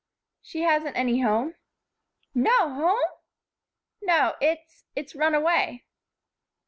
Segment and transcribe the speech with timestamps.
[0.41, 1.53] "She hasn't any home."
[2.33, 3.05] "No home!"
[4.01, 4.33] "No.
[4.41, 5.85] It's it's run away."